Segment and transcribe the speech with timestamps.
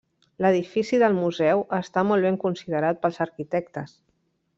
[0.43, 3.95] L'edifici del museu està molt ben considerat pels arquitectes.